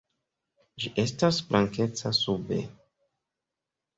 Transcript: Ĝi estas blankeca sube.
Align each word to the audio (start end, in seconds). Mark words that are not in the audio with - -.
Ĝi 0.83 0.89
estas 1.01 1.41
blankeca 1.51 2.13
sube. 2.21 2.59